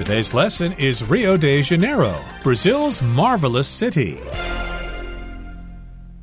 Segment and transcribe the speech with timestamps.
[0.00, 4.18] Today's lesson is Rio de Janeiro, Brazil's marvelous city.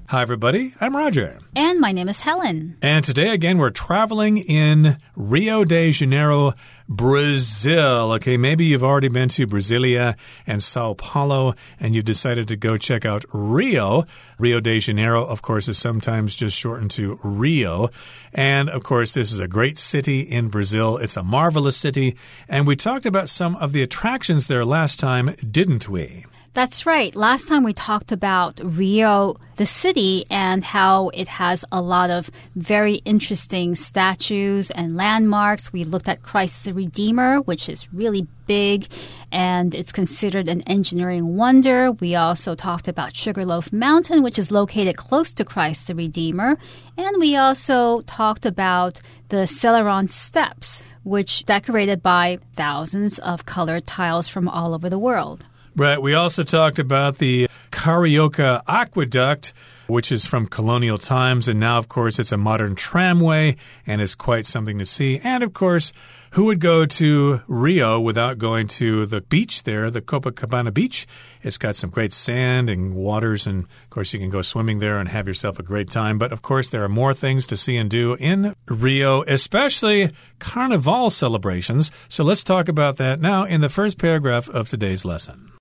[0.09, 0.74] Hi, everybody.
[0.79, 1.37] I'm Roger.
[1.53, 2.77] And my name is Helen.
[2.82, 6.53] And today, again, we're traveling in Rio de Janeiro,
[6.87, 8.14] Brazil.
[8.14, 10.16] Okay, maybe you've already been to Brasilia
[10.46, 14.05] and Sao Paulo, and you've decided to go check out Rio.
[14.39, 17.89] Rio de Janeiro, of course, is sometimes just shortened to Rio.
[18.34, 20.96] And, of course, this is a great city in Brazil.
[20.96, 22.16] It's a marvelous city.
[22.48, 26.23] And we talked about some of the attractions there last time, didn't we?
[26.57, 27.16] That's right.
[27.16, 32.31] Last time we talked about Rio, the city, and how it has a lot of
[32.55, 35.71] very interesting statues and landmarks.
[35.71, 38.88] We looked at Christ the Redeemer, which is really big
[39.31, 41.91] and it's considered an engineering wonder.
[41.91, 46.58] We also talked about Sugarloaf Mountain, which is located close to Christ the Redeemer.
[46.97, 48.99] And we also talked about
[49.30, 55.45] the Selarón Steps, which decorated by thousands of colored tiles from all over the world.
[55.77, 56.02] Right.
[56.02, 59.53] We also talked about the Carioca Aqueduct,
[59.86, 61.47] which is from colonial times.
[61.47, 65.20] And now, of course, it's a modern tramway and it's quite something to see.
[65.23, 65.94] And, of course,
[66.31, 71.05] who would go to Rio without going to the beach there, the Copacabana beach?
[71.44, 73.45] It's got some great sand and waters.
[73.45, 76.17] And, of course, you can go swimming there and have yourself a great time.
[76.17, 81.11] But, of course, there are more things to see and do in Rio, especially carnival
[81.11, 81.92] celebrations.
[82.09, 85.52] So let's talk about that now in the first paragraph of today's lesson.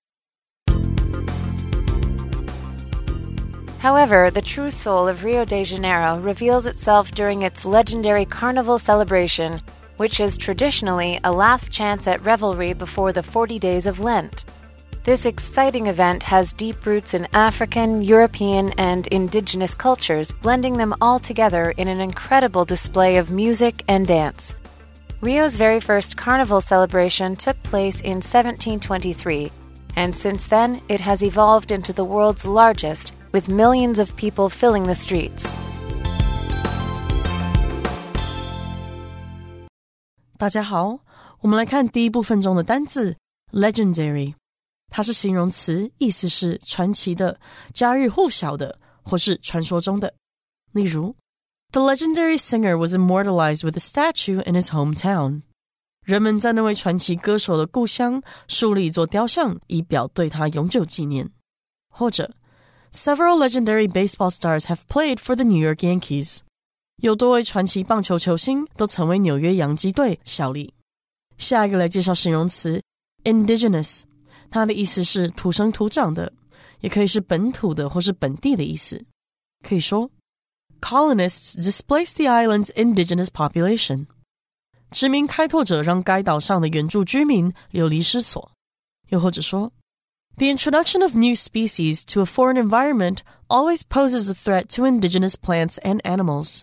[3.86, 9.60] However, the true soul of Rio de Janeiro reveals itself during its legendary carnival celebration,
[9.96, 14.44] which is traditionally a last chance at revelry before the 40 days of Lent.
[15.04, 21.20] This exciting event has deep roots in African, European, and indigenous cultures, blending them all
[21.20, 24.56] together in an incredible display of music and dance.
[25.20, 29.52] Rio's very first carnival celebration took place in 1723,
[29.94, 34.83] and since then it has evolved into the world's largest with millions of people filling
[34.83, 35.51] the streets.
[40.37, 40.99] 大家好，
[41.41, 43.15] 我们来看第一部分中的单字
[43.51, 44.33] legendary，
[44.89, 47.39] 它是形容词，意思是传奇的、
[47.73, 50.13] 家喻户晓的，或是传说中的。
[50.71, 51.15] 例如，
[51.71, 55.43] The legendary singer was immortalized with a statue in his hometown。
[56.03, 61.29] 人们在那位传奇歌手的故乡树立一座雕像，以表对他永久纪念。
[61.93, 62.33] 或者
[62.95, 66.39] Several legendary baseball stars have played for the New York Yankees.
[66.97, 70.73] 有多位传奇棒球球星都曾为纽约洋基队效力。
[71.37, 72.83] 下一个来介绍形容词
[73.23, 74.01] indigenous，
[74.49, 76.33] 它的意思是土生土长的，
[76.81, 79.03] 也可以是本土的或是本地的意思。
[79.67, 80.11] 可以说，
[80.81, 84.05] colonists displaced the island's indigenous population。
[84.91, 88.51] 殖民开拓者让该岛上的原住居民流离失所。
[89.07, 89.71] 又或者说。
[90.37, 95.35] the introduction of new species to a foreign environment always poses a threat to indigenous
[95.35, 96.61] plants and animals.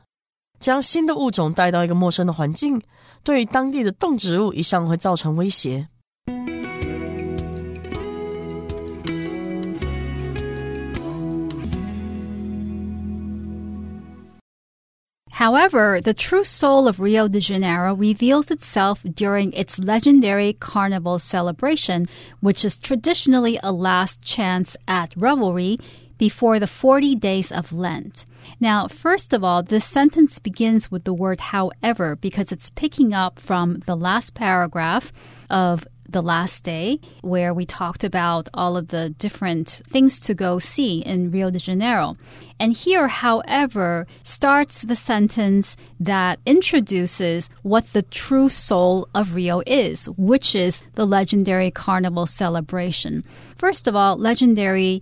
[0.58, 2.82] 将新的物种带到一个陌生的环境，
[3.22, 5.88] 对于当地的动植物一向会造成威胁。
[15.43, 22.05] However, the true soul of Rio de Janeiro reveals itself during its legendary carnival celebration,
[22.39, 25.75] which is traditionally a last chance at revelry
[26.17, 28.25] before the 40 days of Lent.
[28.61, 33.37] Now, first of all, this sentence begins with the word however because it's picking up
[33.37, 35.11] from the last paragraph
[35.49, 40.59] of the last day, where we talked about all of the different things to go
[40.59, 42.13] see in Rio de Janeiro.
[42.59, 50.07] And here, however, starts the sentence that introduces what the true soul of Rio is,
[50.11, 53.23] which is the legendary carnival celebration.
[53.57, 55.01] First of all, legendary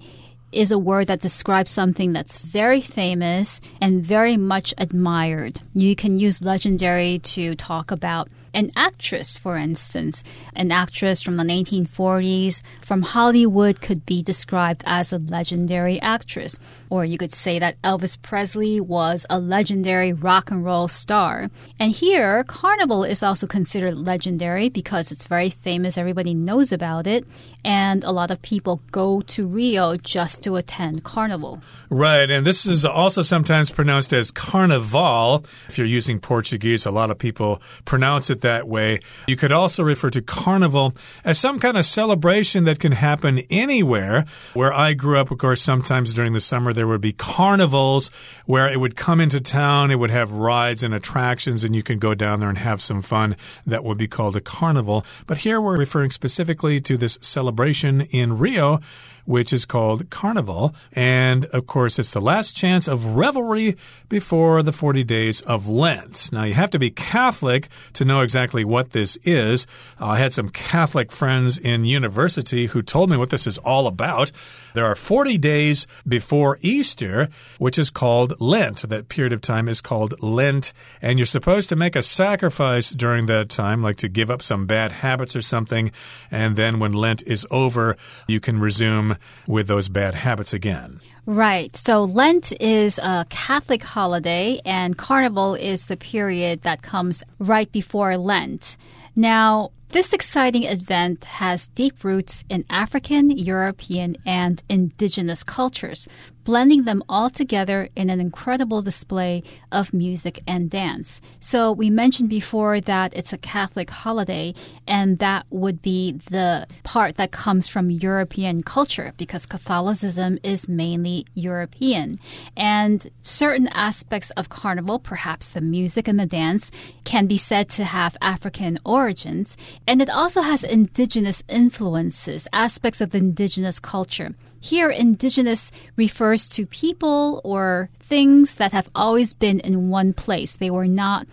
[0.51, 5.59] is a word that describes something that's very famous and very much admired.
[5.73, 10.23] You can use legendary to talk about an actress, for instance.
[10.55, 16.57] An actress from the 1940s from Hollywood could be described as a legendary actress.
[16.89, 21.49] Or you could say that Elvis Presley was a legendary rock and roll star.
[21.79, 27.25] And here, Carnival is also considered legendary because it's very famous, everybody knows about it,
[27.63, 31.61] and a lot of people go to Rio just to attend carnival.
[31.89, 35.45] Right, and this is also sometimes pronounced as carnaval.
[35.67, 38.99] If you're using Portuguese, a lot of people pronounce it that way.
[39.27, 44.25] You could also refer to carnival as some kind of celebration that can happen anywhere.
[44.53, 48.09] Where I grew up, of course, sometimes during the summer there would be carnivals
[48.45, 51.99] where it would come into town, it would have rides and attractions, and you can
[51.99, 53.35] go down there and have some fun.
[53.67, 55.05] That would be called a carnival.
[55.27, 58.79] But here we're referring specifically to this celebration in Rio
[59.25, 60.75] which is called Carnival.
[60.93, 63.75] And of course, it's the last chance of revelry
[64.09, 66.31] before the 40 days of Lent.
[66.31, 69.67] Now, you have to be Catholic to know exactly what this is.
[69.99, 74.31] I had some Catholic friends in university who told me what this is all about.
[74.73, 78.81] There are 40 days before Easter, which is called Lent.
[78.81, 80.73] That period of time is called Lent.
[81.01, 84.65] And you're supposed to make a sacrifice during that time, like to give up some
[84.65, 85.91] bad habits or something.
[86.29, 87.97] And then when Lent is over,
[88.27, 89.17] you can resume
[89.47, 90.99] with those bad habits again.
[91.25, 91.75] Right.
[91.77, 98.17] So Lent is a Catholic holiday, and Carnival is the period that comes right before
[98.17, 98.75] Lent.
[99.15, 106.07] Now, this exciting event has deep roots in African, European, and indigenous cultures,
[106.43, 111.21] blending them all together in an incredible display of music and dance.
[111.39, 114.53] So, we mentioned before that it's a Catholic holiday,
[114.87, 121.25] and that would be the part that comes from European culture because Catholicism is mainly
[121.33, 122.17] European.
[122.57, 126.71] And certain aspects of Carnival, perhaps the music and the dance,
[127.03, 129.57] can be said to have African origins,
[129.87, 134.31] and it also has indigenous influences, aspects of indigenous culture.
[134.61, 140.55] Here, indigenous refers to people or things that have always been in one place.
[140.55, 141.27] They were not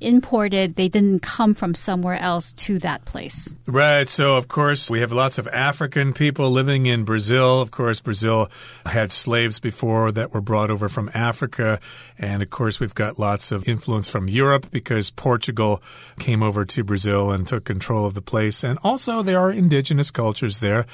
[0.00, 3.54] imported, they didn't come from somewhere else to that place.
[3.66, 4.08] Right.
[4.08, 7.60] So, of course, we have lots of African people living in Brazil.
[7.60, 8.50] Of course, Brazil
[8.86, 11.80] had slaves before that were brought over from Africa.
[12.18, 15.82] And of course, we've got lots of influence from Europe because Portugal
[16.18, 18.64] came over to Brazil and took control of the place.
[18.64, 20.86] And also, there are indigenous cultures there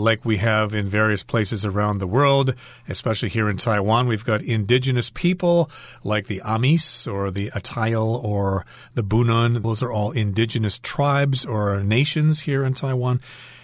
[0.00, 2.54] like we have in various places around the world,
[2.88, 4.08] especially here in Taiwan.
[4.08, 5.70] We've got indigenous people
[6.02, 9.62] like the Amis or the Atayal or the Bunun.
[9.62, 13.20] Those are all indigenous tribes or nations here in Taiwan.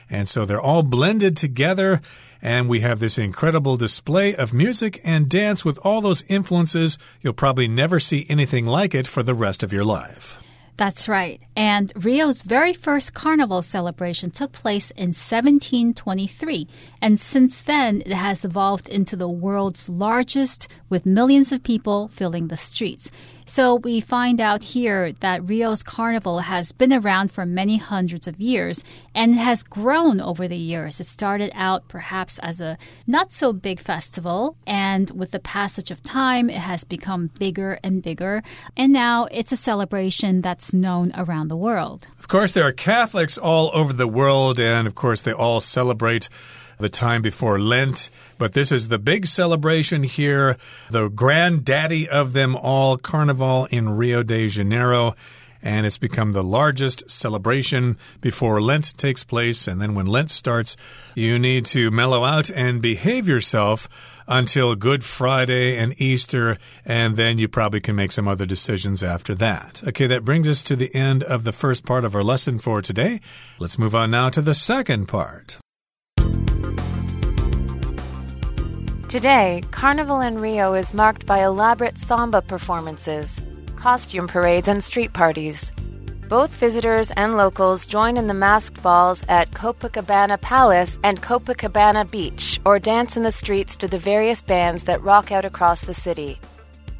[0.08, 2.00] And so they're all blended together,
[2.40, 6.96] and we have this incredible display of music and dance with all those influences.
[7.20, 10.40] You'll probably never see anything like it for the rest of your life.
[10.76, 11.40] That's right.
[11.56, 16.68] And Rio's very first carnival celebration took place in 1723.
[17.00, 22.48] And since then, it has evolved into the world's largest, with millions of people filling
[22.48, 23.10] the streets.
[23.48, 28.40] So we find out here that Rio's carnival has been around for many hundreds of
[28.40, 28.82] years
[29.14, 31.00] and has grown over the years.
[31.00, 32.76] It started out perhaps as a
[33.06, 38.02] not so big festival, and with the passage of time, it has become bigger and
[38.02, 38.42] bigger.
[38.76, 42.08] And now it's a celebration that's known around the world.
[42.18, 46.28] Of course, there are Catholics all over the world, and of course, they all celebrate
[46.78, 48.10] the time before Lent.
[48.38, 50.56] But this is the big celebration here,
[50.90, 55.14] the granddaddy of them all, Carnival in Rio de Janeiro
[55.66, 59.66] and it's become the largest celebration before Lent takes place.
[59.66, 60.76] And then when Lent starts,
[61.16, 63.88] you need to mellow out and behave yourself
[64.28, 69.34] until Good Friday and Easter, and then you probably can make some other decisions after
[69.34, 69.82] that.
[69.88, 72.80] Okay, that brings us to the end of the first part of our lesson for
[72.80, 73.20] today.
[73.58, 75.58] Let's move on now to the second part.
[79.16, 83.40] Today, Carnival in Rio is marked by elaborate samba performances,
[83.74, 85.72] costume parades, and street parties.
[86.28, 92.60] Both visitors and locals join in the masked balls at Copacabana Palace and Copacabana Beach,
[92.66, 96.38] or dance in the streets to the various bands that rock out across the city.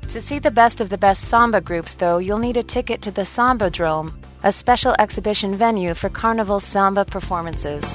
[0.08, 3.11] To see the best of the best samba groups, though, you'll need a ticket to
[3.11, 7.94] the Sambadrome, a special exhibition venue for Carnival samba performances.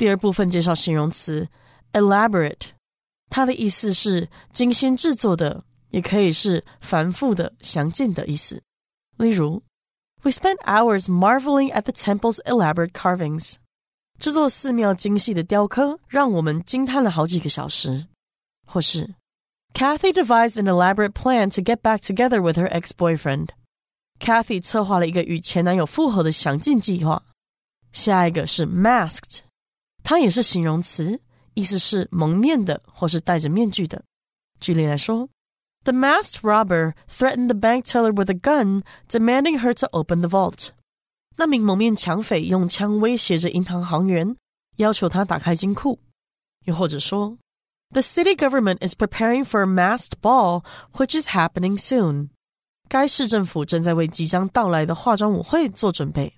[0.00, 1.48] 第二部分介绍形容词
[1.92, 2.68] elaborate，
[3.30, 8.62] 它的意思是精心制作的，也可以是繁复的、详尽的意思。
[9.16, 9.62] 例如，
[10.22, 13.54] We spent hours marveling at the temple's elaborate carvings。
[14.18, 18.06] 这座寺庙精细的雕刻让我们惊叹了好几个小时。
[18.66, 19.14] 或是，
[19.72, 27.22] Kathy devised an elaborate plan to get back together with her ex-boyfriend。Kathy 策划了一个与前男友复合的详尽计划。
[27.92, 29.40] 下一个是 masked。
[30.02, 31.20] 它也是形容词，
[31.54, 34.04] 意思是蒙面的或是戴着面具的。
[34.60, 35.28] 举例来说，
[35.84, 40.70] The masked robber threatened the bank teller with a gun, demanding her to open the vault.
[41.36, 44.36] 那名蒙面抢匪用枪威胁着银行行员，
[44.76, 46.00] 要求他打开金库。
[46.64, 47.36] 又或者说，
[47.90, 50.64] The city government is preparing for a masked ball,
[50.94, 52.30] which is happening soon。
[52.88, 56.34] 该市政府正在为即将到来的化妆舞会做准备。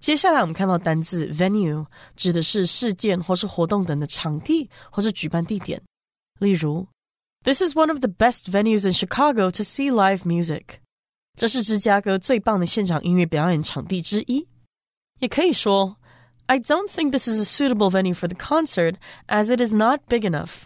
[0.00, 5.80] 接下来我们看到单字 venue，指的是事件或是活动等的场地或是举办地点。
[6.40, 6.88] 例如，
[7.44, 10.62] This is one of the best venues in Chicago to see live music。
[11.36, 14.46] 这是芝加哥最棒的现场音乐表演场地之一。
[15.20, 15.96] 也可以说，
[16.46, 18.96] I don't think this is a suitable venue for the concert
[19.28, 20.64] as it is not big enough。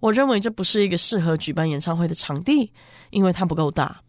[0.00, 2.72] 我认为这不是一个适合举办演唱会的场地，
[3.10, 4.02] 因为它不够大。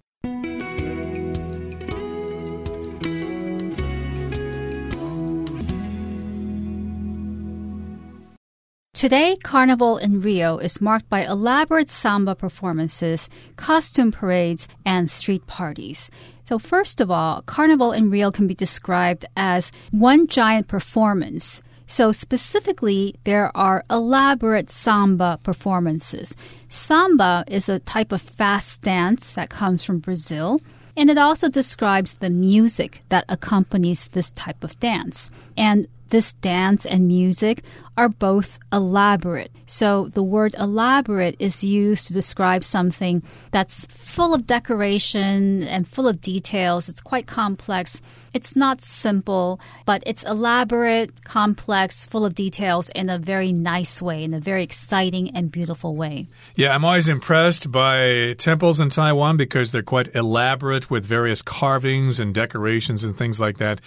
[9.02, 16.08] Today, Carnival in Rio is marked by elaborate samba performances, costume parades, and street parties.
[16.44, 21.60] So, first of all, Carnival in Rio can be described as one giant performance.
[21.88, 26.36] So, specifically, there are elaborate samba performances.
[26.68, 30.60] Samba is a type of fast dance that comes from Brazil.
[30.96, 35.28] And it also describes the music that accompanies this type of dance.
[35.56, 37.64] And this dance and music
[37.96, 39.50] are both elaborate.
[39.66, 46.06] So the word elaborate is used to describe something that's full of decoration and full
[46.06, 46.88] of details.
[46.88, 48.00] It's quite complex.
[48.34, 54.22] It's not simple, but it's elaborate, complex, full of details in a very nice way,
[54.22, 56.28] in a very exciting and beautiful way.
[56.56, 62.20] Yeah, I'm always impressed by temples in Taiwan because they're quite elaborate with various carvings
[62.20, 63.80] and decorations and things like that.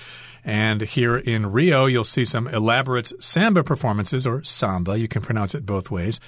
[0.45, 5.55] And here in Rio, you'll see some elaborate samba performances, or samba, you can pronounce
[5.55, 6.19] it both ways.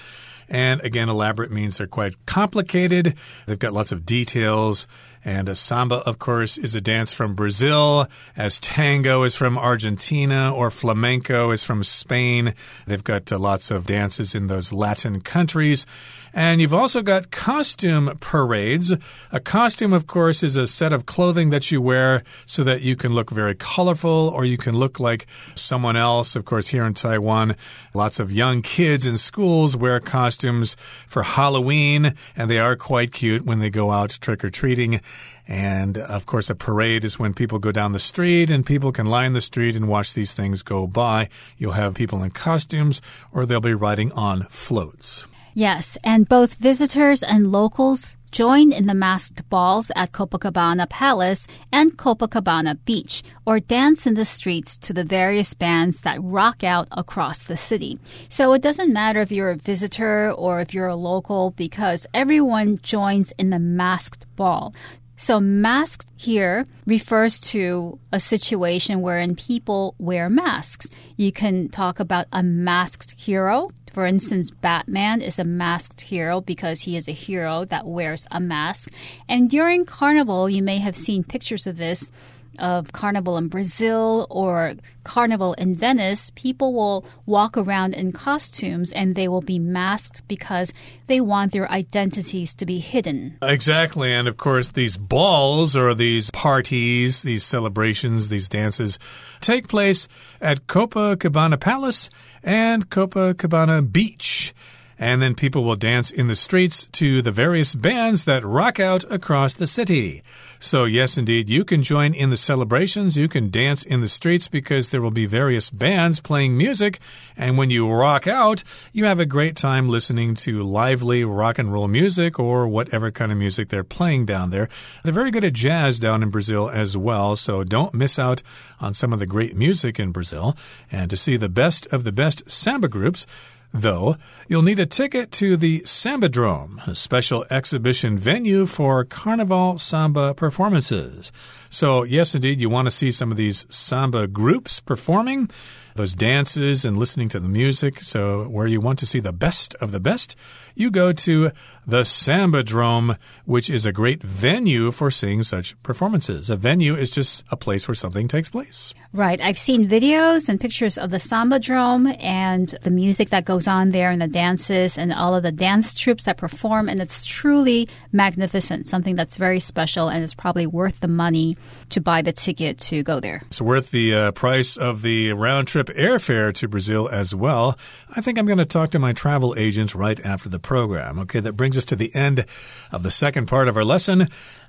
[0.50, 3.16] And again, elaborate means they're quite complicated.
[3.46, 4.88] They've got lots of details.
[5.28, 8.08] And a samba, of course, is a dance from Brazil,
[8.38, 12.54] as tango is from Argentina, or flamenco is from Spain.
[12.86, 15.86] They've got uh, lots of dances in those Latin countries.
[16.34, 18.94] And you've also got costume parades.
[19.32, 22.96] A costume, of course, is a set of clothing that you wear so that you
[22.96, 26.38] can look very colorful or you can look like someone else.
[26.38, 27.58] Of course, here in Taiwan,
[27.94, 33.44] lots of young kids in schools wear costumes for Halloween, and they are quite cute
[33.44, 35.02] when they go out trick or treating.
[35.48, 39.06] And of course, a parade is when people go down the street and people can
[39.06, 41.30] line the street and watch these things go by.
[41.58, 45.28] You'll have people in costumes or they'll be riding on floats.
[45.54, 51.98] Yes, and both visitors and locals join in the masked balls at Copacabana Palace and
[51.98, 57.40] Copacabana Beach or dance in the streets to the various bands that rock out across
[57.40, 57.98] the city.
[58.30, 62.78] So it doesn't matter if you're a visitor or if you're a local because everyone
[62.78, 64.76] joins in the masked ball.
[65.18, 70.88] So, masked here refers to a situation wherein people wear masks.
[71.16, 76.82] You can talk about a masked hero for instance, Batman is a masked hero because
[76.82, 78.94] he is a hero that wears a mask.
[79.28, 82.12] And during Carnival, you may have seen pictures of this
[82.60, 84.74] of carnival in Brazil or
[85.04, 90.74] carnival in Venice, people will walk around in costumes and they will be masked because
[91.08, 93.38] they want their identities to be hidden.
[93.42, 94.14] Exactly.
[94.14, 99.00] And of course, these balls or these parties, these celebrations, these dances
[99.40, 100.08] take place
[100.42, 102.10] at Copacabana Palace
[102.44, 104.54] and Copacabana Beach
[105.00, 109.04] and then people will dance in the streets to the various bands that rock out
[109.12, 110.24] across the city.
[110.60, 113.16] So, yes, indeed, you can join in the celebrations.
[113.16, 117.00] You can dance in the streets because there will be various bands playing music.
[117.36, 121.72] And when you rock out, you have a great time listening to lively rock and
[121.72, 124.68] roll music or whatever kind of music they're playing down there.
[125.04, 127.36] They're very good at jazz down in Brazil as well.
[127.36, 128.42] So, don't miss out
[128.80, 130.58] on some of the great music in Brazil.
[130.92, 133.28] And to see the best of the best samba groups,
[133.74, 134.16] Though,
[134.48, 141.32] you'll need a ticket to the Sambadrome, a special exhibition venue for Carnival Samba performances.
[141.70, 145.50] So, yes, indeed, you want to see some of these samba groups performing
[145.96, 148.00] those dances and listening to the music.
[148.00, 150.38] So, where you want to see the best of the best,
[150.74, 151.52] you go to
[151.86, 156.50] the Sambadrome, which is a great venue for seeing such performances.
[156.50, 158.94] A venue is just a place where something takes place.
[159.18, 159.42] Right.
[159.42, 164.12] I've seen videos and pictures of the Sambadrome and the music that goes on there
[164.12, 166.88] and the dances and all of the dance troupes that perform.
[166.88, 171.58] And it's truly magnificent, something that's very special and it's probably worth the money
[171.90, 173.42] to buy the ticket to go there.
[173.48, 177.76] It's worth the uh, price of the round trip airfare to Brazil as well.
[178.16, 181.18] I think I'm going to talk to my travel agent right after the program.
[181.18, 182.46] Okay, that brings us to the end
[182.92, 184.28] of the second part of our lesson.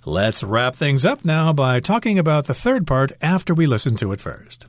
[0.09, 4.13] Let's wrap things up now by talking about the third part after we listen to
[4.13, 4.65] it first.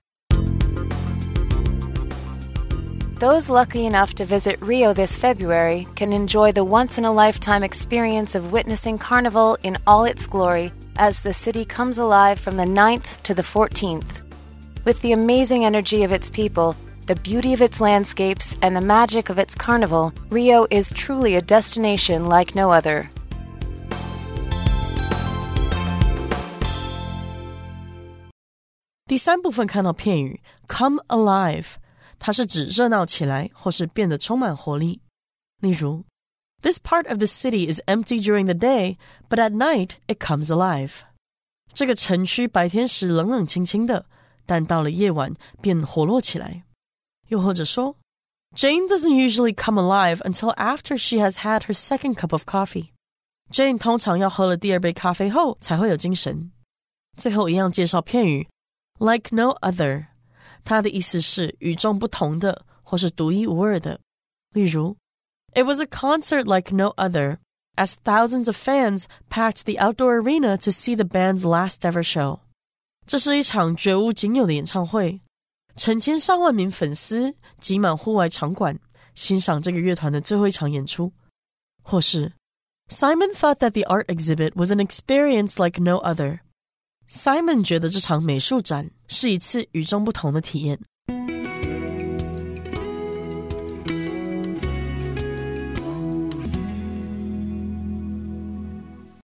[3.20, 7.64] Those lucky enough to visit Rio this February can enjoy the once in a lifetime
[7.64, 12.66] experience of witnessing Carnival in all its glory as the city comes alive from the
[12.66, 14.24] 9th to the 14th.
[14.84, 19.30] With the amazing energy of its people, the beauty of its landscapes, and the magic
[19.30, 23.10] of its carnival, Rio is truly a destination like no other.
[29.09, 31.75] 第三部分看到片语 come alive。
[32.19, 35.01] 它是指热闹起来，或是变得充满活力。
[35.61, 36.05] 例如，
[36.63, 38.97] This part of the city is empty during the day,
[39.29, 41.01] but at night it comes alive。
[41.75, 44.07] 这个城区白天时冷冷清清的，
[44.47, 46.65] 但到了夜晚便活络起来。
[47.29, 47.97] 又或者说，
[48.57, 56.51] Jane doesn't usually come alive until after she has had her second cup of coffee。Jane 通常要喝了第二杯咖啡后才会有精神。
[57.17, 58.49] 最后一样介绍片语
[58.99, 60.07] ，like no other。
[60.65, 64.01] 它的意思是与众不同的，或是独一无二的。
[64.53, 64.97] 例如，
[65.53, 67.39] It was a concert like no other,
[67.77, 72.41] as thousands of fans packed the outdoor arena to see the band's last ever show。
[73.07, 75.21] 这是一场绝无仅有的演唱会，
[75.77, 78.79] 成千上万名粉丝挤满户外场馆，
[79.15, 81.13] 欣赏这个乐团的最后一场演出。
[81.83, 82.33] 或是，
[82.89, 86.41] Simon thought that the art exhibit was an experience like no other。
[87.10, 90.80] Simon 觉得这场美术展是一次与众不同的体验。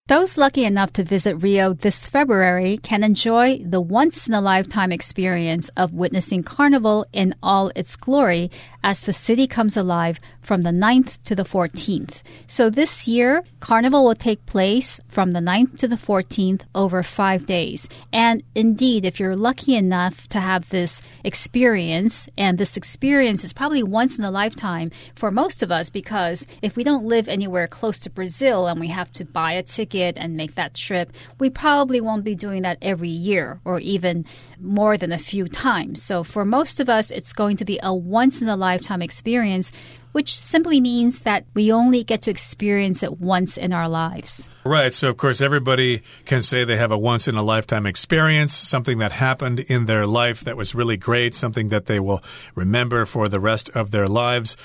[0.08, 4.90] Those lucky enough to visit Rio this February can enjoy the once in a lifetime
[4.90, 8.50] experience of witnessing Carnival in all its glory
[8.82, 12.22] as the city comes alive from the 9th to the 14th.
[12.46, 17.44] So this year, Carnival will take place from the 9th to the 14th over five
[17.44, 17.86] days.
[18.10, 23.82] And indeed, if you're lucky enough to have this experience, and this experience is probably
[23.82, 28.00] once in a lifetime for most of us because if we don't live anywhere close
[28.00, 32.00] to Brazil and we have to buy a ticket and make that trip, we probably
[32.00, 34.24] won't be doing that every year or even
[34.60, 36.02] more than a few times.
[36.02, 39.72] So for most of us, it's going to be a once in a lifetime experience,
[40.12, 44.48] which simply means that we only get to experience it once in our lives.
[44.64, 44.92] Right.
[44.92, 48.98] So, of course, everybody can say they have a once in a lifetime experience, something
[48.98, 52.22] that happened in their life that was really great, something that they will
[52.54, 54.56] remember for the rest of their lives.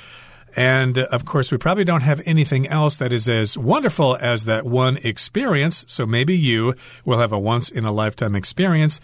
[0.56, 4.46] And uh, of course, we probably don't have anything else that is as wonderful as
[4.46, 5.86] that one experience.
[5.88, 9.00] So maybe you will have a once in a lifetime experience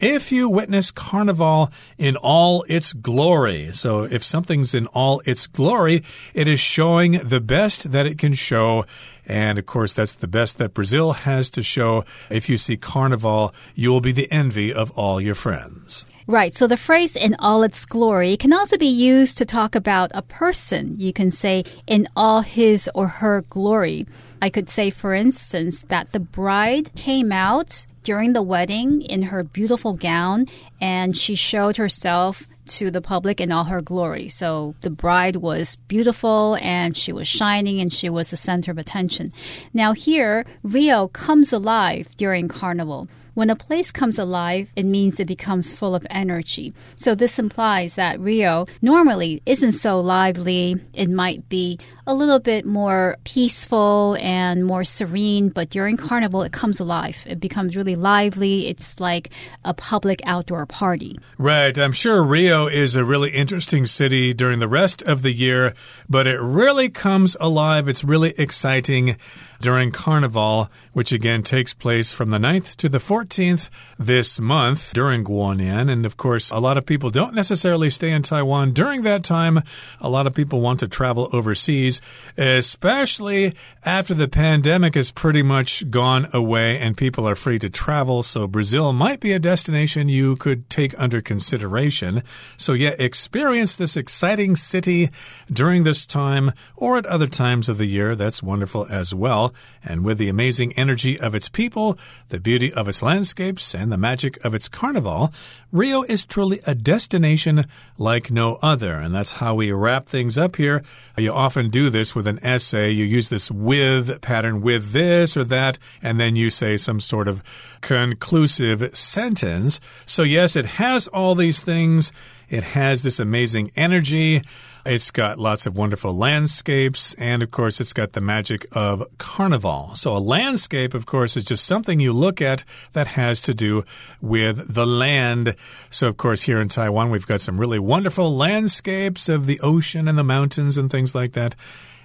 [0.00, 3.70] if you witness Carnival in all its glory.
[3.72, 8.32] So, if something's in all its glory, it is showing the best that it can
[8.32, 8.86] show.
[9.26, 12.04] And of course, that's the best that Brazil has to show.
[12.30, 16.06] If you see Carnival, you will be the envy of all your friends.
[16.30, 16.54] Right.
[16.54, 20.22] So the phrase in all its glory can also be used to talk about a
[20.22, 20.94] person.
[20.96, 24.06] You can say in all his or her glory.
[24.40, 29.42] I could say, for instance, that the bride came out during the wedding in her
[29.42, 30.46] beautiful gown
[30.80, 34.28] and she showed herself to the public in all her glory.
[34.28, 38.78] So the bride was beautiful and she was shining and she was the center of
[38.78, 39.30] attention.
[39.74, 43.08] Now here, Rio comes alive during Carnival.
[43.34, 46.72] When a place comes alive, it means it becomes full of energy.
[46.96, 50.76] So this implies that Rio normally isn't so lively.
[50.94, 56.52] It might be a little bit more peaceful and more serene, but during Carnival, it
[56.52, 57.24] comes alive.
[57.26, 58.66] It becomes really lively.
[58.66, 59.30] It's like
[59.64, 61.18] a public outdoor party.
[61.38, 61.78] Right.
[61.78, 65.74] I'm sure Rio is a really interesting city during the rest of the year,
[66.08, 67.88] but it really comes alive.
[67.88, 69.16] It's really exciting
[69.60, 73.68] during Carnival, which again takes place from the 9th to the 14th
[73.98, 75.90] this month during Guonian.
[75.90, 79.62] And of course, a lot of people don't necessarily stay in Taiwan during that time.
[80.00, 82.00] A lot of people want to travel overseas,
[82.36, 88.22] especially after the pandemic has pretty much gone away and people are free to travel.
[88.22, 92.22] So Brazil might be a destination you could take under consideration.
[92.56, 95.10] So yeah, experience this exciting city
[95.52, 98.14] during this time or at other times of the year.
[98.14, 99.49] That's wonderful as well
[99.82, 103.96] and with the amazing energy of its people, the beauty of its landscapes, and the
[103.96, 105.32] magic of its carnival,
[105.72, 107.64] Rio is truly a destination
[107.96, 108.94] like no other.
[108.94, 110.82] And that's how we wrap things up here.
[111.16, 112.90] You often do this with an essay.
[112.90, 117.28] You use this with pattern with this or that, and then you say some sort
[117.28, 117.42] of
[117.80, 119.80] conclusive sentence.
[120.06, 122.12] So, yes, it has all these things
[122.50, 124.42] It has this amazing energy.
[124.84, 129.92] It's got lots of wonderful landscapes, and of course, it's got the magic of carnival.
[129.94, 133.84] So, a landscape, of course, is just something you look at that has to do
[134.20, 135.54] with the land.
[135.90, 140.08] So, of course, here in Taiwan, we've got some really wonderful landscapes of the ocean
[140.08, 141.54] and the mountains and things like that.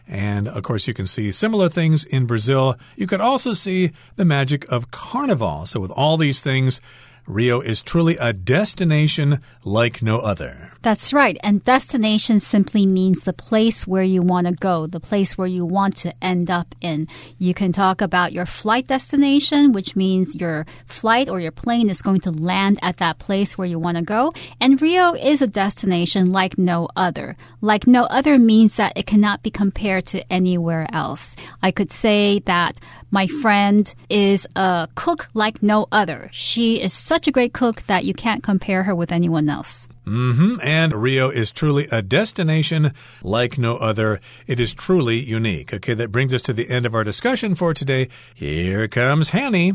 [0.08, 2.76] And of course, you can see similar things in Brazil.
[2.96, 5.66] You could also see the magic of carnival.
[5.66, 6.82] So, with all these things,
[7.28, 10.72] Rio is truly a destination like no other.
[10.84, 11.38] That's right.
[11.42, 15.66] And destination simply means the place where you want to go, the place where you
[15.66, 17.08] want to end up in.
[17.40, 22.04] You can talk about your flight destination, which means your flight or your plane is
[22.04, 24.32] going to land at that place where you want to go.
[24.62, 27.38] And Rio is a destination like no other.
[27.60, 31.36] Like no other means that it cannot be compared to anywhere else.
[31.64, 32.80] I could say that
[33.16, 36.28] my friend is a cook like no other.
[36.34, 39.88] She is such a great cook that you can't compare her with anyone else.
[40.06, 40.60] Mm -hmm.
[40.62, 42.92] And Rio is truly a destination
[43.24, 44.20] like no other.
[44.48, 45.76] It is truly unique.
[45.76, 48.10] Okay, that brings us to the end of our discussion for today.
[48.36, 49.74] Here comes Hanny.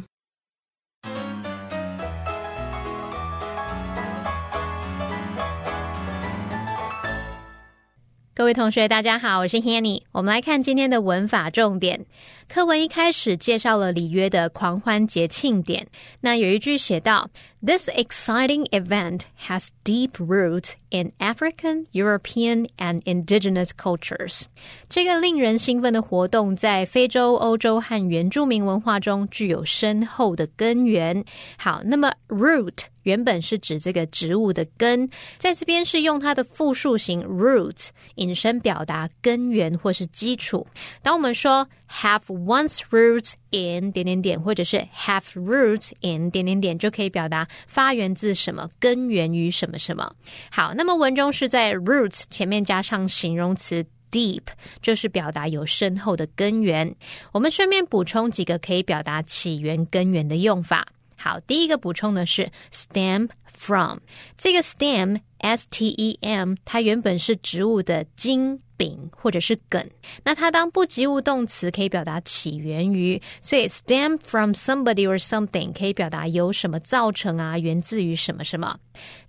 [8.41, 10.01] 各位同学，大家好，我是 Hanny。
[10.13, 12.07] 我们来看今天的文法重点。
[12.49, 15.87] 课文一开始介绍了里约的狂欢节庆典。
[16.23, 17.29] 那有一句写到
[17.63, 24.45] ：“This exciting event has deep roots in African, European, and indigenous cultures。”
[24.89, 31.23] 这个令人兴奋的活动在非洲、欧洲和原住民文化中具有深厚的根源。
[31.59, 32.85] 好，那么 root。
[33.03, 35.09] 原本是指这个植物的根，
[35.39, 40.67] 在这边是用它的复数形 roots 引申表达根源或是基础。
[41.03, 50.15] 当我们说 have one's roots in 点点点，或者是 have roots in 点点点，就可以表达发源自什么，根源于什么什么。
[50.51, 54.43] 好，那么文中是在 roots 前面加上形容词 deep，
[54.83, 56.95] 就是表达有深厚的根源。
[57.33, 60.87] 我们顺便补充几个可以表达起源根源的用法。
[61.23, 63.99] 好，第一个补充的是 stem from，
[64.39, 68.63] 这个 stem s t e m，它原本是植物的茎。
[68.81, 69.87] 柄或者是梗，
[70.25, 78.79] 那它当不及物动词可以表达起源于，所以 stem from somebody or something 可以表达由什么造成啊，源自于什么什么。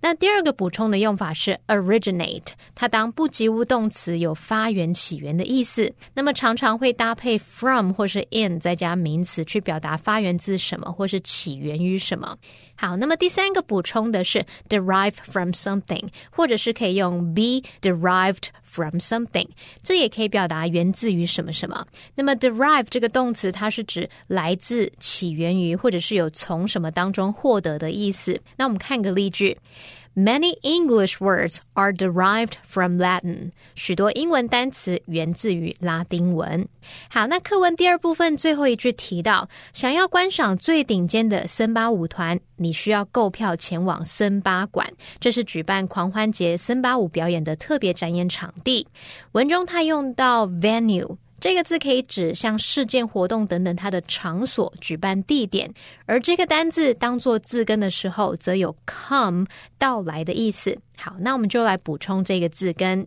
[0.00, 12.36] 那第二个补充的用法是 originate，它当不及物动词有发源起源的意思，那么常常会搭配 from 或是 in 再加名词去表达发源自什么或是起源于什么。
[12.74, 19.41] 好，那么第三个补充的是 derive from something，或者是可以用 be derived from something，
[19.82, 21.86] 这也可以表达源自于什么什么。
[22.14, 28.40] 那么 derive 这个动词，它是指来自、起源于，或者是有从什么当中获得的意思。
[28.56, 29.56] 那我们看个例句。
[30.14, 33.52] Many English words are derived from Latin。
[33.74, 36.68] 许多英文单词源自于拉丁文。
[37.08, 44.86] 好，那课文第二部分最后一句提到，想要观赏最顶尖的森巴舞团，你需要购票前往森巴馆。
[45.18, 48.86] 这是举办狂欢节森巴舞表演的特别展演场地。
[49.32, 51.16] 文中它用到 venue。
[51.42, 55.68] 这个字可以指像事件、活动等等它的场所、举办地点，
[56.06, 59.44] 而这个单字当做字根的时候，则有 come
[59.76, 60.78] 到来的意思。
[60.96, 63.04] 好，那我们就来补充这个字根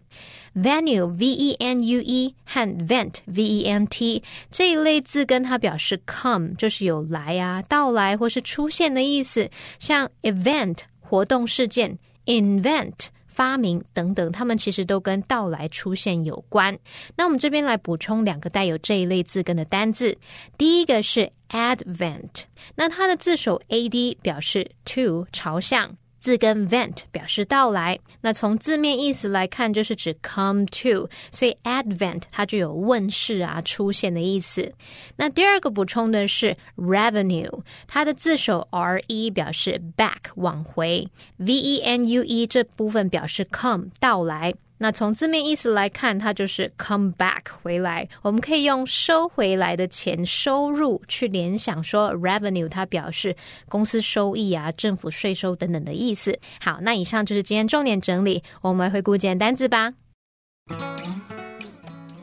[0.53, 4.21] ，venue v e n u e 和 vent v e n t
[4.51, 13.14] 这一类字根，它表示 come 就是有来啊、到来或是出现的意思，像 event 活动事件，invent。
[13.35, 16.79] 发明等等，他们其实都跟到来出现有关。
[17.17, 20.17] 那我们这边来补充两个带有这一类字根的单字。
[20.57, 22.43] 第一个是 advent，
[22.75, 25.97] 那它的字首 ad 表示 to 朝向。
[26.25, 34.73] 字根 vent 表示到来，那从字面意思来看，就是指 come to，所以 advent 它就有问世啊、出现的意思。
[35.15, 41.07] 那第二个补充的是 revenue，它的字首 r e 表示 back 往回
[41.37, 44.51] ，v e n u e 这部分表示 come 到来。
[44.77, 48.07] 那从字面意思来看，它就是 come back 回来。
[48.21, 53.35] 我们可以用收回来的钱、收入去联想，说 revenue 它表示
[53.69, 56.37] 公司收益啊、政府税收等等的意思。
[56.59, 59.93] 好，那以上就是今天重点整理，我们来回顾简单字吧。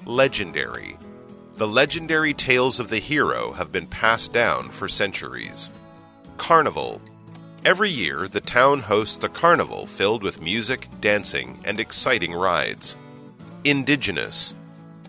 [0.04, 0.96] Legendary.
[1.56, 5.68] The legendary tales of the hero have been passed down for centuries.
[6.36, 7.00] Carnival
[7.64, 12.96] Every year, the town hosts a carnival filled with music, dancing, and exciting rides.
[13.62, 14.56] Indigenous.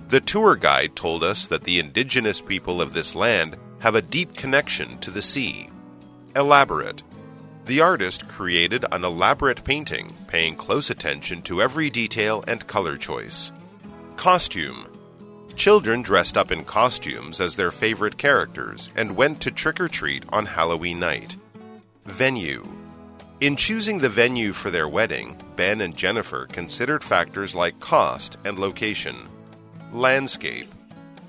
[0.09, 4.35] The tour guide told us that the indigenous people of this land have a deep
[4.35, 5.67] connection to the sea.
[6.35, 7.01] Elaborate.
[7.65, 13.51] The artist created an elaborate painting, paying close attention to every detail and color choice.
[14.15, 14.85] Costume
[15.55, 20.23] Children dressed up in costumes as their favorite characters and went to trick or treat
[20.29, 21.35] on Halloween night.
[22.05, 22.67] Venue
[23.39, 28.59] In choosing the venue for their wedding, Ben and Jennifer considered factors like cost and
[28.59, 29.15] location.
[29.93, 30.67] Landscape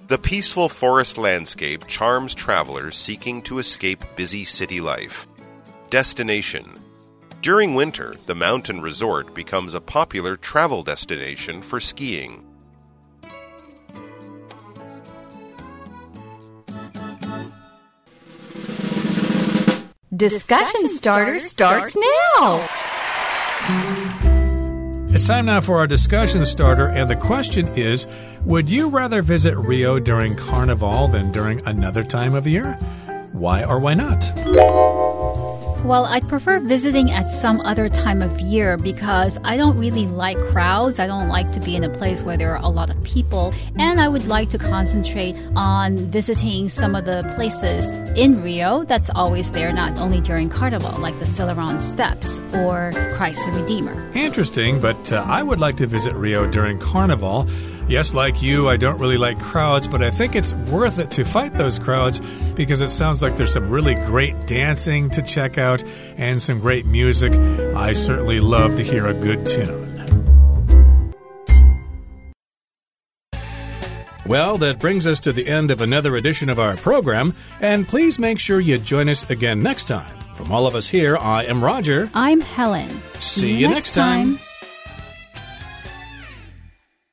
[0.08, 5.28] The peaceful forest landscape charms travelers seeking to escape busy city life.
[5.90, 6.74] Destination
[7.40, 12.44] During winter, the mountain resort becomes a popular travel destination for skiing.
[20.14, 22.68] Discussion starter starts now.
[25.08, 28.06] It's time now for our discussion starter, and the question is
[28.44, 32.74] Would you rather visit Rio during Carnival than during another time of year?
[33.32, 34.22] Why or why not?
[35.84, 40.38] Well, I'd prefer visiting at some other time of year because I don't really like
[40.48, 40.98] crowds.
[40.98, 43.52] I don't like to be in a place where there are a lot of people.
[43.78, 49.10] And I would like to concentrate on visiting some of the places in Rio that's
[49.10, 54.10] always there, not only during Carnival, like the Selarón Steps or Christ the Redeemer.
[54.14, 57.46] Interesting, but uh, I would like to visit Rio during Carnival.
[57.86, 61.24] Yes, like you, I don't really like crowds, but I think it's worth it to
[61.24, 62.20] fight those crowds
[62.54, 65.82] because it sounds like there's some really great dancing to check out
[66.16, 67.32] and some great music.
[67.76, 69.94] I certainly love to hear a good tune.
[74.26, 78.18] Well, that brings us to the end of another edition of our program, and please
[78.18, 80.16] make sure you join us again next time.
[80.34, 82.10] From all of us here, I am Roger.
[82.14, 82.88] I'm Helen.
[83.20, 84.38] See, you next time.